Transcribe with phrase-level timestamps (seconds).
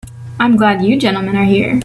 [0.39, 1.79] I'm glad you gentlemen are here.